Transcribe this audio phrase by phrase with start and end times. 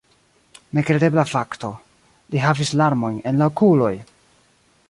[0.77, 1.71] Nekredebla fakto:
[2.35, 3.95] li havis larmojn en la okuloj!